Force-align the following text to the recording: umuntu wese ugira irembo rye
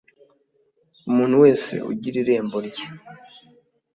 umuntu 1.09 1.35
wese 1.43 1.73
ugira 1.91 2.15
irembo 2.23 2.57
rye 2.67 2.85